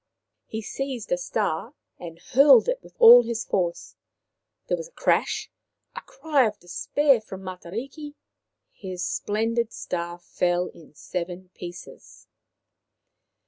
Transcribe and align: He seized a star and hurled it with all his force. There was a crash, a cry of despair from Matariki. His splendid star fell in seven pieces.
He 0.47 0.63
seized 0.63 1.11
a 1.11 1.17
star 1.19 1.75
and 1.99 2.17
hurled 2.17 2.67
it 2.67 2.79
with 2.81 2.95
all 2.97 3.21
his 3.21 3.45
force. 3.45 3.95
There 4.65 4.75
was 4.75 4.87
a 4.87 4.91
crash, 4.93 5.51
a 5.95 6.01
cry 6.01 6.47
of 6.47 6.57
despair 6.57 7.21
from 7.21 7.43
Matariki. 7.43 8.15
His 8.73 9.05
splendid 9.05 9.71
star 9.71 10.17
fell 10.17 10.69
in 10.69 10.95
seven 10.95 11.49
pieces. 11.53 12.25